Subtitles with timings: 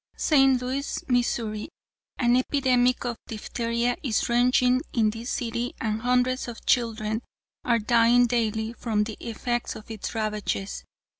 [0.17, 0.59] "St.
[0.59, 1.67] Louis, Mo.:
[2.17, 7.21] An epidemic of diphtheria is raging in this city and hundreds of children
[7.63, 10.83] are dying daily from the effects of its ravages.